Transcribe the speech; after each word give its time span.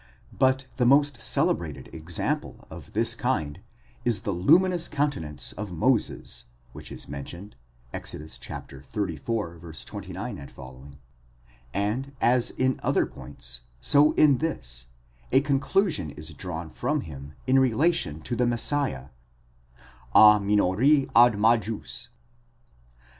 1% 0.33 0.39
But 0.39 0.65
the 0.77 0.85
most 0.87 1.21
celebrated 1.21 1.93
example 1.93 2.65
of 2.71 2.93
this 2.93 3.13
kind 3.13 3.59
is 4.03 4.21
the 4.23 4.31
luminous 4.31 4.87
countenance 4.87 5.51
of 5.53 5.71
Moses, 5.71 6.45
which 6.71 6.91
is 6.91 7.07
mentioned, 7.07 7.55
Exod. 7.93 8.21
xxxiv. 8.21 9.85
29 9.85 10.47
ff., 10.47 10.97
and 11.71 12.13
as 12.19 12.49
in 12.49 12.79
other 12.81 13.05
points, 13.05 13.61
so 13.79 14.13
in 14.13 14.39
this, 14.39 14.87
a 15.31 15.41
conclusion 15.41 16.11
was 16.17 16.33
drawn 16.33 16.71
from 16.71 17.01
him 17.01 17.33
in 17.45 17.59
relation 17.59 18.21
to 18.21 18.35
the 18.35 18.47
Messiah, 18.47 19.09
@ 20.15 20.15
minori 20.15 21.11
ad 21.15 21.33
majus. 21.37 22.07